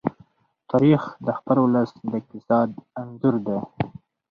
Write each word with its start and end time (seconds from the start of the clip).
تاریخ 0.71 1.01
د 1.25 1.27
خپل 1.37 1.57
ولس 1.61 1.89
د 2.09 2.11
اقتصاد 2.21 2.69
انځور 3.01 3.35
دی. 3.45 3.57